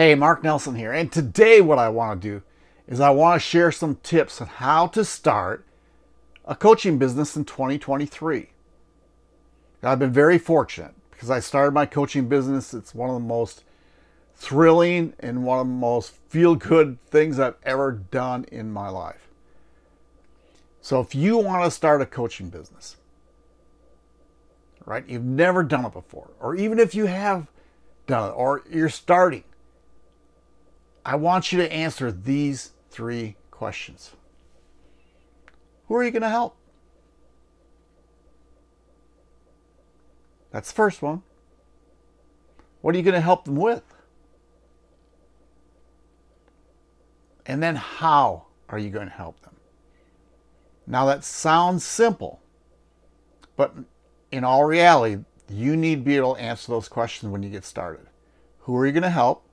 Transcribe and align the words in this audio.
Hey, 0.00 0.14
Mark 0.14 0.42
Nelson 0.42 0.76
here, 0.76 0.92
and 0.92 1.12
today 1.12 1.60
what 1.60 1.78
I 1.78 1.90
want 1.90 2.22
to 2.22 2.26
do 2.26 2.42
is 2.88 3.00
I 3.00 3.10
want 3.10 3.38
to 3.38 3.46
share 3.46 3.70
some 3.70 3.96
tips 3.96 4.40
on 4.40 4.46
how 4.46 4.86
to 4.86 5.04
start 5.04 5.66
a 6.46 6.56
coaching 6.56 6.96
business 6.96 7.36
in 7.36 7.44
2023. 7.44 8.48
I've 9.82 9.98
been 9.98 10.10
very 10.10 10.38
fortunate 10.38 10.94
because 11.10 11.28
I 11.28 11.40
started 11.40 11.72
my 11.72 11.84
coaching 11.84 12.30
business. 12.30 12.72
It's 12.72 12.94
one 12.94 13.10
of 13.10 13.14
the 13.16 13.28
most 13.28 13.62
thrilling 14.36 15.12
and 15.20 15.44
one 15.44 15.58
of 15.58 15.66
the 15.66 15.74
most 15.74 16.14
feel 16.30 16.54
good 16.54 16.96
things 17.10 17.38
I've 17.38 17.56
ever 17.64 17.92
done 17.92 18.46
in 18.50 18.72
my 18.72 18.88
life. 18.88 19.28
So, 20.80 21.00
if 21.00 21.14
you 21.14 21.36
want 21.36 21.62
to 21.64 21.70
start 21.70 22.00
a 22.00 22.06
coaching 22.06 22.48
business, 22.48 22.96
right, 24.86 25.06
you've 25.06 25.24
never 25.24 25.62
done 25.62 25.84
it 25.84 25.92
before, 25.92 26.30
or 26.40 26.56
even 26.56 26.78
if 26.78 26.94
you 26.94 27.04
have 27.04 27.48
done 28.06 28.30
it 28.30 28.32
or 28.32 28.62
you're 28.70 28.88
starting, 28.88 29.44
I 31.10 31.16
want 31.16 31.50
you 31.50 31.58
to 31.58 31.72
answer 31.72 32.12
these 32.12 32.70
three 32.88 33.34
questions. 33.50 34.12
Who 35.88 35.96
are 35.96 36.04
you 36.04 36.12
going 36.12 36.22
to 36.22 36.28
help? 36.28 36.54
That's 40.52 40.70
the 40.70 40.76
first 40.76 41.02
one. 41.02 41.22
What 42.80 42.94
are 42.94 42.98
you 42.98 43.02
going 43.02 43.14
to 43.14 43.20
help 43.20 43.44
them 43.44 43.56
with? 43.56 43.82
And 47.44 47.60
then 47.60 47.74
how 47.74 48.44
are 48.68 48.78
you 48.78 48.90
going 48.90 49.08
to 49.08 49.12
help 49.12 49.40
them? 49.40 49.56
Now 50.86 51.06
that 51.06 51.24
sounds 51.24 51.82
simple, 51.82 52.38
but 53.56 53.74
in 54.30 54.44
all 54.44 54.64
reality, 54.64 55.24
you 55.48 55.76
need 55.76 55.96
to 55.96 56.02
be 56.02 56.16
able 56.16 56.36
to 56.36 56.40
answer 56.40 56.70
those 56.70 56.88
questions 56.88 57.32
when 57.32 57.42
you 57.42 57.50
get 57.50 57.64
started. 57.64 58.06
Who 58.60 58.76
are 58.76 58.86
you 58.86 58.92
going 58.92 59.02
to 59.02 59.10
help? 59.10 59.44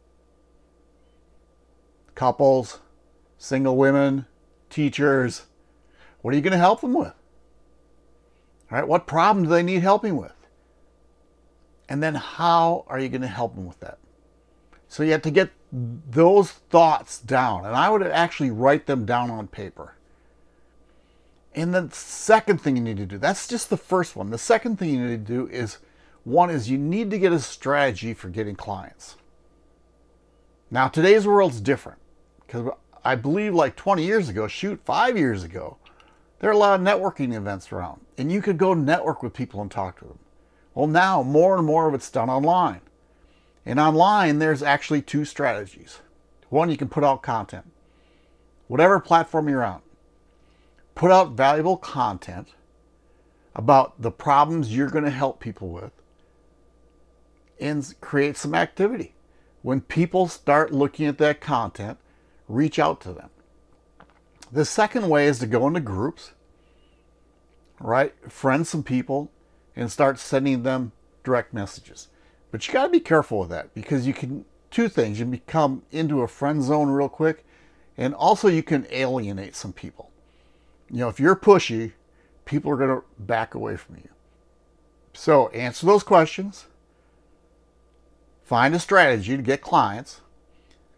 Couples, 2.17 2.79
single 3.37 3.77
women, 3.77 4.25
teachers. 4.69 5.45
What 6.21 6.33
are 6.33 6.37
you 6.37 6.43
going 6.43 6.51
to 6.51 6.57
help 6.57 6.81
them 6.81 6.93
with? 6.93 7.13
All 8.69 8.77
right, 8.77 8.87
what 8.87 9.07
problem 9.07 9.45
do 9.45 9.49
they 9.49 9.63
need 9.63 9.81
helping 9.81 10.17
with? 10.17 10.33
And 11.87 12.03
then 12.03 12.15
how 12.15 12.83
are 12.87 12.99
you 12.99 13.07
going 13.07 13.21
to 13.21 13.27
help 13.27 13.55
them 13.55 13.65
with 13.65 13.79
that? 13.79 13.99
So 14.89 15.03
you 15.03 15.11
have 15.11 15.21
to 15.21 15.31
get 15.31 15.51
those 15.71 16.51
thoughts 16.51 17.19
down. 17.19 17.65
And 17.65 17.75
I 17.75 17.89
would 17.89 18.03
actually 18.03 18.51
write 18.51 18.87
them 18.87 19.05
down 19.05 19.29
on 19.29 19.47
paper. 19.47 19.93
And 21.55 21.73
the 21.73 21.89
second 21.91 22.61
thing 22.61 22.75
you 22.75 22.83
need 22.83 22.97
to 22.97 23.05
do, 23.05 23.17
that's 23.17 23.47
just 23.47 23.69
the 23.69 23.77
first 23.77 24.15
one. 24.15 24.31
The 24.31 24.37
second 24.37 24.77
thing 24.77 24.89
you 24.89 25.05
need 25.05 25.25
to 25.25 25.33
do 25.33 25.47
is 25.47 25.77
one 26.23 26.49
is 26.49 26.69
you 26.69 26.77
need 26.77 27.09
to 27.11 27.19
get 27.19 27.31
a 27.31 27.39
strategy 27.39 28.13
for 28.13 28.29
getting 28.29 28.55
clients. 28.55 29.15
Now, 30.69 30.89
today's 30.89 31.25
world's 31.25 31.61
different. 31.61 31.99
Because 32.47 32.71
I 33.03 33.15
believe 33.15 33.53
like 33.53 33.75
20 33.75 34.03
years 34.03 34.29
ago, 34.29 34.47
shoot, 34.47 34.79
five 34.85 35.17
years 35.17 35.43
ago, 35.43 35.77
there 36.39 36.49
are 36.49 36.53
a 36.53 36.57
lot 36.57 36.79
of 36.79 36.85
networking 36.85 37.35
events 37.35 37.71
around. 37.71 38.01
And 38.17 38.31
you 38.31 38.41
could 38.41 38.57
go 38.57 38.73
network 38.73 39.21
with 39.21 39.33
people 39.33 39.61
and 39.61 39.69
talk 39.69 39.99
to 39.99 40.05
them. 40.05 40.19
Well, 40.73 40.87
now 40.87 41.23
more 41.23 41.57
and 41.57 41.65
more 41.65 41.87
of 41.87 41.93
it's 41.93 42.09
done 42.09 42.29
online. 42.29 42.81
And 43.65 43.79
online, 43.79 44.39
there's 44.39 44.63
actually 44.63 45.01
two 45.01 45.25
strategies. 45.25 45.99
One, 46.49 46.69
you 46.69 46.77
can 46.77 46.87
put 46.87 47.03
out 47.03 47.21
content, 47.21 47.69
whatever 48.67 48.99
platform 48.99 49.49
you're 49.49 49.65
on. 49.65 49.81
Put 50.95 51.11
out 51.11 51.31
valuable 51.31 51.77
content 51.77 52.53
about 53.53 54.01
the 54.01 54.11
problems 54.11 54.73
you're 54.73 54.89
going 54.89 55.03
to 55.03 55.09
help 55.09 55.39
people 55.39 55.69
with 55.69 55.91
and 57.59 57.93
create 57.99 58.37
some 58.37 58.55
activity. 58.55 59.15
When 59.63 59.81
people 59.81 60.27
start 60.27 60.71
looking 60.71 61.07
at 61.07 61.17
that 61.17 61.41
content, 61.41 61.97
reach 62.47 62.79
out 62.79 63.01
to 63.01 63.13
them. 63.13 63.29
The 64.51 64.65
second 64.65 65.09
way 65.09 65.27
is 65.27 65.39
to 65.39 65.47
go 65.47 65.67
into 65.67 65.79
groups, 65.79 66.31
right? 67.79 68.13
Friend 68.31 68.65
some 68.65 68.83
people 68.83 69.31
and 69.75 69.91
start 69.91 70.19
sending 70.19 70.63
them 70.63 70.91
direct 71.23 71.53
messages. 71.53 72.07
But 72.51 72.65
you 72.67 72.73
got 72.73 72.85
to 72.85 72.89
be 72.89 72.99
careful 72.99 73.39
with 73.39 73.49
that 73.49 73.73
because 73.73 74.07
you 74.07 74.13
can, 74.13 74.45
two 74.71 74.87
things, 74.87 75.19
you 75.19 75.25
become 75.25 75.83
into 75.91 76.21
a 76.21 76.27
friend 76.27 76.63
zone 76.63 76.89
real 76.89 77.09
quick, 77.09 77.45
and 77.97 78.13
also 78.13 78.47
you 78.47 78.63
can 78.63 78.87
alienate 78.89 79.55
some 79.55 79.73
people. 79.73 80.11
You 80.89 80.99
know, 80.99 81.09
if 81.09 81.19
you're 81.19 81.35
pushy, 81.35 81.93
people 82.45 82.71
are 82.71 82.77
going 82.77 82.89
to 82.89 83.03
back 83.19 83.53
away 83.53 83.75
from 83.75 83.97
you. 83.97 84.09
So 85.13 85.49
answer 85.49 85.85
those 85.85 86.03
questions, 86.03 86.67
find 88.43 88.73
a 88.73 88.79
strategy 88.79 89.35
to 89.35 89.43
get 89.43 89.61
clients. 89.61 90.21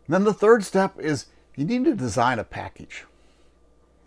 And 0.05 0.13
then 0.13 0.23
the 0.25 0.33
third 0.33 0.63
step 0.63 0.99
is 0.99 1.25
you 1.55 1.65
need 1.65 1.85
to 1.85 1.95
design 1.95 2.39
a 2.39 2.43
package. 2.43 3.05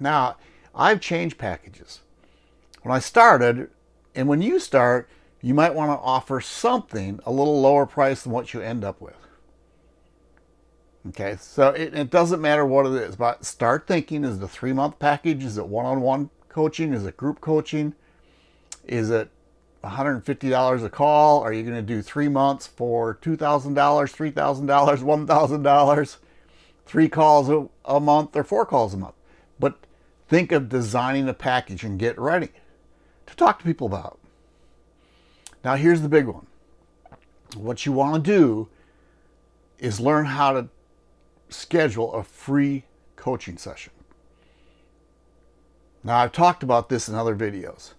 Now, 0.00 0.36
I've 0.74 1.00
changed 1.00 1.38
packages. 1.38 2.00
When 2.82 2.94
I 2.94 2.98
started, 2.98 3.70
and 4.14 4.28
when 4.28 4.42
you 4.42 4.58
start, 4.58 5.08
you 5.40 5.54
might 5.54 5.74
want 5.74 5.90
to 5.90 6.04
offer 6.04 6.40
something 6.40 7.20
a 7.26 7.32
little 7.32 7.60
lower 7.60 7.86
price 7.86 8.22
than 8.22 8.32
what 8.32 8.54
you 8.54 8.60
end 8.60 8.84
up 8.84 9.00
with. 9.00 9.16
Okay, 11.08 11.36
so 11.40 11.68
it, 11.70 11.94
it 11.94 12.10
doesn't 12.10 12.40
matter 12.40 12.64
what 12.64 12.86
it 12.86 12.92
is, 12.92 13.16
but 13.16 13.44
start 13.44 13.88
thinking 13.88 14.22
is 14.22 14.38
the 14.38 14.46
three 14.46 14.72
month 14.72 15.00
package? 15.00 15.44
Is 15.44 15.58
it 15.58 15.66
one 15.66 15.84
on 15.84 16.00
one 16.00 16.30
coaching? 16.48 16.92
Is 16.92 17.04
it 17.04 17.16
group 17.16 17.40
coaching? 17.40 17.94
Is 18.84 19.10
it 19.10 19.28
$150 19.82 20.84
a 20.84 20.90
call? 20.90 21.40
Are 21.40 21.52
you 21.52 21.64
going 21.64 21.74
to 21.74 21.82
do 21.82 22.02
three 22.02 22.28
months 22.28 22.68
for 22.68 23.16
$2,000, 23.16 23.74
$3,000, 23.74 24.32
$1,000? 24.32 26.16
Three 26.92 27.08
calls 27.08 27.48
a, 27.48 27.66
a 27.86 27.98
month 27.98 28.36
or 28.36 28.44
four 28.44 28.66
calls 28.66 28.92
a 28.92 28.98
month. 28.98 29.14
But 29.58 29.78
think 30.28 30.52
of 30.52 30.68
designing 30.68 31.26
a 31.26 31.32
package 31.32 31.84
and 31.84 31.98
get 31.98 32.18
ready 32.18 32.50
to 33.26 33.34
talk 33.34 33.58
to 33.60 33.64
people 33.64 33.86
about. 33.86 34.18
Now, 35.64 35.76
here's 35.76 36.02
the 36.02 36.08
big 36.10 36.26
one. 36.26 36.46
What 37.56 37.86
you 37.86 37.92
want 37.92 38.22
to 38.22 38.30
do 38.30 38.68
is 39.78 40.00
learn 40.00 40.26
how 40.26 40.52
to 40.52 40.68
schedule 41.48 42.12
a 42.12 42.22
free 42.22 42.84
coaching 43.16 43.56
session. 43.56 43.94
Now, 46.04 46.18
I've 46.18 46.32
talked 46.32 46.62
about 46.62 46.90
this 46.90 47.08
in 47.08 47.14
other 47.14 47.34
videos. 47.34 47.94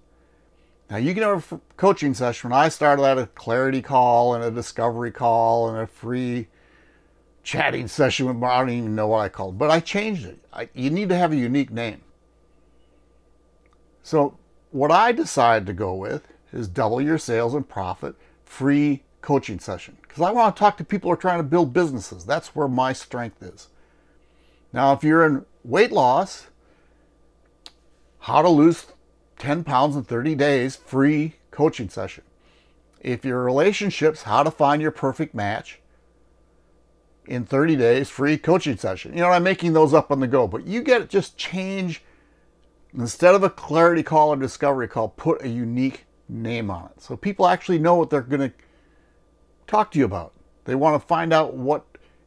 Now, 0.91 0.97
you 0.97 1.15
can 1.15 1.23
have 1.23 1.51
a 1.51 1.59
coaching 1.77 2.13
session. 2.13 2.51
When 2.51 2.59
I 2.59 2.69
started, 2.69 3.01
out, 3.01 3.17
a 3.17 3.25
clarity 3.25 3.81
call 3.81 4.35
and 4.35 4.43
a 4.43 4.51
discovery 4.51 5.09
call 5.09 5.67
and 5.67 5.79
a 5.79 5.87
free 5.87 6.47
chatting 7.43 7.87
session 7.87 8.25
with 8.25 8.41
I 8.43 8.59
don't 8.59 8.69
even 8.69 8.95
know 8.95 9.07
what 9.07 9.19
I 9.19 9.29
called, 9.29 9.57
but 9.57 9.69
I 9.69 9.79
changed 9.79 10.25
it. 10.25 10.39
I, 10.51 10.69
you 10.73 10.89
need 10.89 11.09
to 11.09 11.17
have 11.17 11.31
a 11.31 11.35
unique 11.37 11.71
name. 11.71 12.01
So 14.01 14.37
what 14.71 14.91
I 14.91 15.11
decided 15.11 15.65
to 15.67 15.73
go 15.73 15.93
with 15.93 16.27
is 16.51 16.67
double 16.67 17.01
your 17.01 17.17
sales 17.17 17.53
and 17.53 17.67
profit 17.67 18.15
free 18.45 19.03
coaching 19.21 19.59
session 19.59 19.97
because 20.01 20.21
I 20.21 20.31
want 20.31 20.55
to 20.55 20.59
talk 20.59 20.77
to 20.77 20.83
people 20.83 21.09
who 21.09 21.13
are 21.13 21.17
trying 21.17 21.39
to 21.39 21.43
build 21.43 21.73
businesses. 21.73 22.25
That's 22.25 22.55
where 22.55 22.67
my 22.67 22.93
strength 22.93 23.41
is. 23.41 23.67
Now, 24.71 24.93
if 24.93 25.03
you're 25.03 25.25
in 25.25 25.45
weight 25.63 25.91
loss, 25.91 26.47
how 28.19 28.41
to 28.41 28.49
lose 28.49 28.87
10 29.37 29.63
pounds 29.63 29.95
in 29.95 30.03
30 30.03 30.35
days, 30.35 30.75
free 30.75 31.35
coaching 31.51 31.89
session. 31.89 32.23
If 33.01 33.25
your 33.25 33.43
relationships, 33.43 34.23
how 34.23 34.43
to 34.43 34.51
find 34.51 34.81
your 34.81 34.91
perfect 34.91 35.35
match, 35.35 35.79
in 37.25 37.45
30 37.45 37.75
days 37.75 38.09
free 38.09 38.37
coaching 38.37 38.77
session. 38.77 39.13
You 39.13 39.21
know, 39.21 39.29
I'm 39.29 39.43
making 39.43 39.73
those 39.73 39.93
up 39.93 40.11
on 40.11 40.19
the 40.19 40.27
go, 40.27 40.47
but 40.47 40.65
you 40.65 40.81
get 40.81 41.09
just 41.09 41.37
change 41.37 42.01
instead 42.97 43.35
of 43.35 43.43
a 43.43 43.49
clarity 43.49 44.03
call 44.03 44.29
or 44.29 44.35
discovery 44.35 44.87
call, 44.87 45.09
put 45.09 45.43
a 45.43 45.49
unique 45.49 46.05
name 46.29 46.69
on 46.69 46.85
it. 46.85 47.01
So 47.01 47.15
people 47.17 47.47
actually 47.47 47.79
know 47.79 47.95
what 47.95 48.09
they're 48.09 48.21
going 48.21 48.49
to 48.49 48.55
talk 49.67 49.91
to 49.91 49.99
you 49.99 50.05
about. 50.05 50.33
They 50.65 50.75
want 50.75 51.01
to 51.01 51.07
find 51.07 51.33
out 51.33 51.53
what 51.55 51.85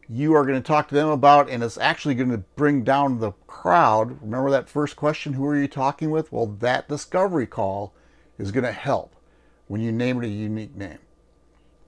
you 0.08 0.34
are 0.34 0.44
going 0.44 0.60
to 0.60 0.66
talk 0.66 0.88
to 0.88 0.94
them 0.94 1.08
about, 1.08 1.48
and 1.48 1.62
it's 1.62 1.78
actually 1.78 2.14
going 2.14 2.30
to 2.30 2.38
bring 2.38 2.84
down 2.84 3.18
the 3.18 3.32
crowd. 3.46 4.20
Remember 4.22 4.50
that 4.50 4.68
first 4.68 4.96
question 4.96 5.32
who 5.32 5.46
are 5.46 5.56
you 5.56 5.68
talking 5.68 6.10
with? 6.10 6.30
Well, 6.30 6.46
that 6.46 6.88
discovery 6.88 7.46
call 7.46 7.92
is 8.38 8.52
going 8.52 8.64
to 8.64 8.72
help 8.72 9.16
when 9.66 9.80
you 9.80 9.90
name 9.90 10.22
it 10.22 10.26
a 10.26 10.30
unique 10.30 10.76
name. 10.76 10.98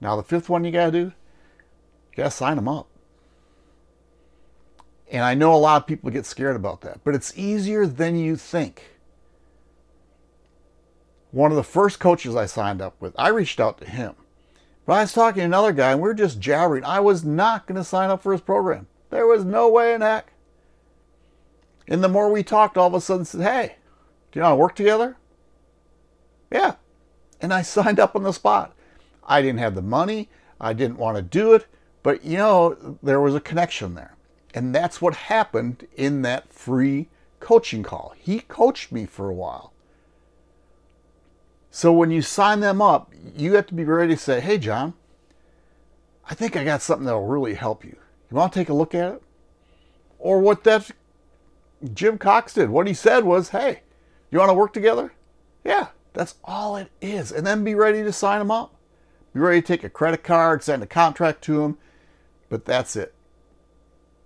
Now, 0.01 0.15
the 0.15 0.23
fifth 0.23 0.49
one 0.49 0.63
you 0.63 0.71
got 0.71 0.87
to 0.87 0.91
do, 0.91 0.97
you 0.99 2.17
got 2.17 2.23
to 2.25 2.31
sign 2.31 2.55
them 2.55 2.67
up. 2.67 2.88
And 5.11 5.23
I 5.23 5.33
know 5.33 5.53
a 5.53 5.57
lot 5.57 5.81
of 5.81 5.87
people 5.87 6.11
get 6.11 6.25
scared 6.25 6.55
about 6.55 6.81
that, 6.81 7.03
but 7.03 7.15
it's 7.15 7.37
easier 7.37 7.87
than 7.87 8.15
you 8.15 8.35
think. 8.35 8.83
One 11.31 11.51
of 11.51 11.57
the 11.57 11.63
first 11.63 11.99
coaches 11.99 12.35
I 12.35 12.45
signed 12.45 12.81
up 12.81 12.95
with, 12.99 13.15
I 13.17 13.29
reached 13.29 13.59
out 13.59 13.79
to 13.79 13.89
him. 13.89 14.15
But 14.85 14.93
I 14.93 15.01
was 15.01 15.13
talking 15.13 15.41
to 15.41 15.45
another 15.45 15.71
guy 15.71 15.91
and 15.91 16.01
we 16.01 16.07
were 16.07 16.15
just 16.15 16.39
jabbering. 16.39 16.83
I 16.83 16.99
was 16.99 17.23
not 17.23 17.67
going 17.67 17.75
to 17.75 17.83
sign 17.83 18.09
up 18.09 18.23
for 18.23 18.31
his 18.31 18.41
program. 18.41 18.87
There 19.09 19.27
was 19.27 19.45
no 19.45 19.69
way 19.69 19.93
in 19.93 20.01
heck. 20.01 20.33
And 21.87 22.03
the 22.03 22.09
more 22.09 22.31
we 22.31 22.43
talked, 22.43 22.77
all 22.77 22.87
of 22.87 22.93
a 22.93 23.01
sudden 23.01 23.25
said, 23.25 23.41
Hey, 23.41 23.75
do 24.31 24.39
you 24.39 24.43
want 24.43 24.53
to 24.53 24.57
work 24.57 24.75
together? 24.75 25.17
Yeah. 26.51 26.75
And 27.41 27.53
I 27.53 27.61
signed 27.63 27.99
up 27.99 28.15
on 28.15 28.23
the 28.23 28.31
spot. 28.31 28.75
I 29.23 29.41
didn't 29.41 29.59
have 29.59 29.75
the 29.75 29.81
money. 29.81 30.29
I 30.59 30.73
didn't 30.73 30.97
want 30.97 31.17
to 31.17 31.23
do 31.23 31.53
it. 31.53 31.67
But 32.01 32.23
you 32.23 32.37
know, 32.37 32.97
there 33.03 33.21
was 33.21 33.35
a 33.35 33.39
connection 33.39 33.95
there. 33.95 34.15
And 34.53 34.73
that's 34.73 35.01
what 35.01 35.15
happened 35.15 35.87
in 35.95 36.21
that 36.23 36.51
free 36.51 37.09
coaching 37.39 37.83
call. 37.83 38.13
He 38.17 38.39
coached 38.41 38.91
me 38.91 39.05
for 39.05 39.29
a 39.29 39.33
while. 39.33 39.73
So 41.71 41.93
when 41.93 42.09
you 42.09 42.21
sign 42.21 42.61
them 42.61 42.81
up, 42.81 43.13
you 43.35 43.53
have 43.53 43.67
to 43.67 43.75
be 43.75 43.83
ready 43.83 44.15
to 44.15 44.19
say, 44.19 44.39
hey, 44.39 44.57
John, 44.57 44.95
I 46.29 46.33
think 46.33 46.55
I 46.55 46.63
got 46.63 46.81
something 46.81 47.05
that 47.05 47.13
will 47.13 47.27
really 47.27 47.53
help 47.53 47.85
you. 47.85 47.95
You 48.29 48.37
want 48.37 48.53
to 48.53 48.59
take 48.59 48.69
a 48.69 48.73
look 48.73 48.95
at 48.95 49.13
it? 49.13 49.23
Or 50.17 50.39
what 50.39 50.63
that 50.63 50.91
Jim 51.93 52.17
Cox 52.17 52.53
did. 52.53 52.69
What 52.69 52.87
he 52.87 52.93
said 52.93 53.23
was, 53.23 53.49
hey, 53.49 53.81
you 54.31 54.39
want 54.39 54.49
to 54.49 54.55
work 54.55 54.73
together? 54.73 55.13
Yeah, 55.63 55.87
that's 56.13 56.35
all 56.43 56.75
it 56.75 56.91
is. 57.01 57.31
And 57.31 57.45
then 57.45 57.63
be 57.63 57.75
ready 57.75 58.03
to 58.03 58.11
sign 58.11 58.39
them 58.39 58.51
up. 58.51 58.75
Be 59.33 59.39
ready 59.39 59.61
to 59.61 59.67
take 59.67 59.83
a 59.83 59.89
credit 59.89 60.23
card, 60.23 60.63
send 60.63 60.81
a 60.83 60.87
contract 60.87 61.43
to 61.43 61.61
them, 61.61 61.77
but 62.49 62.65
that's 62.65 62.95
it. 62.95 63.13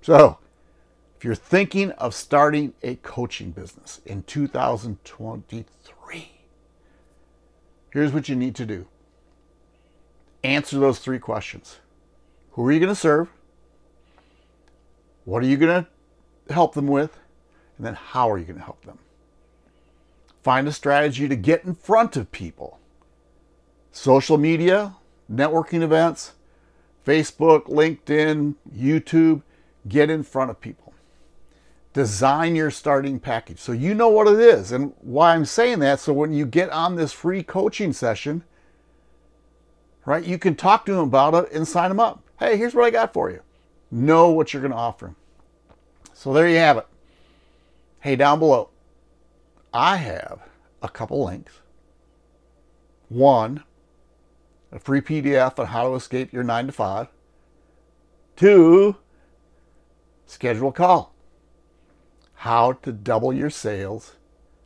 So, 0.04 0.38
if 1.18 1.24
you're 1.24 1.34
thinking 1.34 1.92
of 1.92 2.14
starting 2.14 2.74
a 2.84 2.96
coaching 2.96 3.52
business 3.52 4.02
in 4.06 4.24
2023, 4.24 6.32
here's 7.90 8.12
what 8.12 8.28
you 8.28 8.36
need 8.36 8.54
to 8.56 8.66
do 8.66 8.86
answer 10.44 10.78
those 10.78 11.00
three 11.00 11.20
questions 11.20 11.78
Who 12.52 12.66
are 12.66 12.72
you 12.74 12.82
going 12.82 12.92
to 12.92 13.00
serve? 13.00 13.30
What 15.24 15.42
are 15.42 15.46
you 15.46 15.56
going 15.56 15.86
to 15.86 16.54
help 16.54 16.74
them 16.74 16.88
with? 16.88 17.18
And 17.78 17.88
then 17.88 17.96
how 17.96 18.30
are 18.30 18.38
you 18.38 18.44
going 18.44 18.60
to 18.60 18.66
help 18.66 18.84
them? 18.84 19.00
Find 20.42 20.68
a 20.68 20.74
strategy 20.74 21.30
to 21.30 21.36
get 21.38 21.64
in 21.64 21.76
front 21.76 22.18
of 22.18 22.30
people. 22.34 22.78
Social 23.94 24.38
media, 24.38 24.98
networking 25.32 25.82
events, 25.82 26.34
Facebook, 27.06 27.68
LinkedIn, 27.68 28.56
YouTube, 28.76 29.44
get 29.88 30.10
in 30.10 30.24
front 30.24 30.52
of 30.52 30.60
people. 30.62 30.94
Design 31.94 32.56
your 32.56 32.72
starting 32.72 33.20
package 33.20 33.60
so 33.60 33.72
you 33.72 33.94
know 33.94 34.10
what 34.10 34.28
it 34.28 34.40
is 34.40 34.72
and 34.72 34.94
why 35.02 35.36
I'm 35.36 35.46
saying 35.46 35.80
that. 35.80 36.00
So 36.00 36.12
when 36.12 36.34
you 36.34 36.46
get 36.46 36.72
on 36.72 36.96
this 36.96 37.14
free 37.14 37.44
coaching 37.44 37.94
session, 37.94 38.44
right, 40.06 40.24
you 40.24 40.40
can 40.40 40.56
talk 40.56 40.86
to 40.86 40.94
them 40.94 41.04
about 41.04 41.36
it 41.36 41.52
and 41.52 41.68
sign 41.68 41.90
them 41.90 42.00
up. 42.00 42.24
Hey, 42.40 42.58
here's 42.58 42.74
what 42.74 42.86
I 42.86 42.90
got 42.90 43.14
for 43.14 43.30
you. 43.30 43.42
Know 43.92 44.30
what 44.32 44.54
you're 44.54 44.62
going 44.62 44.72
to 44.72 44.78
offer 44.78 45.06
them. 45.06 45.16
So 46.14 46.34
there 46.34 46.48
you 46.48 46.58
have 46.58 46.78
it. 46.78 46.88
Hey, 48.00 48.16
down 48.16 48.40
below, 48.40 48.70
I 49.74 49.98
have 49.98 50.40
a 50.82 50.90
couple 50.90 51.24
links. 51.24 51.54
One, 53.08 53.64
a 54.72 54.80
free 54.80 55.02
PDF 55.02 55.60
on 55.60 55.68
how 55.68 55.88
to 55.90 55.96
escape 55.96 56.34
your 56.34 56.44
nine 56.44 56.66
to 56.66 56.72
five. 56.72 57.08
Two, 58.36 58.98
schedule 60.26 60.70
a 60.70 60.74
call. 60.74 61.14
How 62.36 62.74
to 62.74 62.92
double 62.92 63.34
your 63.34 63.50
sales 63.50 64.16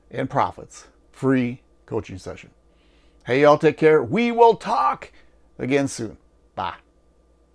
and 0.10 0.30
profits. 0.30 0.88
Free 1.12 1.62
coaching 1.86 2.18
session. 2.18 2.52
Hey, 3.26 3.42
y'all, 3.42 3.58
take 3.58 3.78
care. 3.78 4.02
We 4.02 4.32
will 4.32 4.56
talk 4.56 5.12
again 5.60 5.88
soon. 5.88 6.18
Bye. 6.56 6.87